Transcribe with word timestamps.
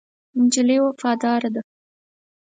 نجلۍ 0.39 0.77
وفاداره 0.83 1.49
ده. 1.55 1.61